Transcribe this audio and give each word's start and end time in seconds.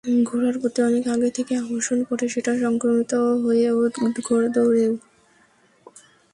ঘোড়ার 0.23 0.55
প্রতি 0.61 0.79
অনেক 0.81 1.05
আগে 1.07 1.29
থেকেই 1.37 1.57
আকর্ষণ, 1.57 1.99
পরে 2.03 2.25
সেটা 2.29 2.51
সংক্রমিত 2.59 3.11
হয়েছে 3.43 3.99
ঘোড়দৌড়েও। 4.27 4.93